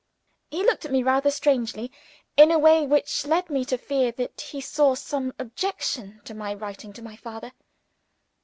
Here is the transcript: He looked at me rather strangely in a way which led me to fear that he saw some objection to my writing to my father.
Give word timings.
He 0.49 0.63
looked 0.63 0.83
at 0.83 0.91
me 0.91 1.03
rather 1.03 1.29
strangely 1.29 1.91
in 2.35 2.49
a 2.49 2.57
way 2.57 2.87
which 2.87 3.23
led 3.27 3.51
me 3.51 3.63
to 3.65 3.77
fear 3.77 4.11
that 4.13 4.41
he 4.41 4.59
saw 4.59 4.95
some 4.95 5.31
objection 5.37 6.21
to 6.25 6.33
my 6.33 6.55
writing 6.55 6.91
to 6.93 7.03
my 7.03 7.15
father. 7.15 7.51